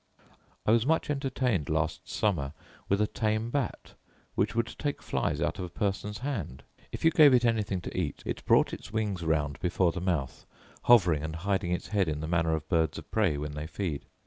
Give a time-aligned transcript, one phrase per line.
[0.65, 2.53] I was much entertained last summer
[2.89, 3.93] with a tame bat,
[4.33, 6.63] which would take flies out of a person's hand.
[6.91, 10.47] If you gave it anything to eat, it brought its wings round before the mouth,
[10.85, 14.07] hovering and hiding its head in the manner of birds of prey when they feed.